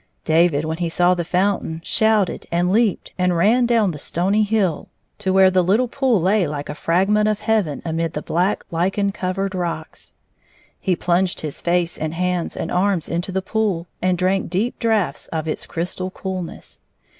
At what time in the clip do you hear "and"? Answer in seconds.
2.51-2.71, 3.19-3.37, 11.99-12.15, 12.57-12.71, 14.01-14.17